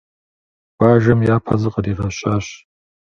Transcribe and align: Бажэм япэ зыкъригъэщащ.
Бажэм 0.77 1.19
япэ 1.35 1.53
зыкъригъэщащ. 1.61 2.45